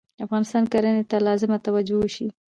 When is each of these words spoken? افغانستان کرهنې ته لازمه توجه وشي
افغانستان 0.25 0.63
کرهنې 0.71 1.03
ته 1.09 1.17
لازمه 1.27 1.57
توجه 1.67 1.95
وشي 1.99 2.27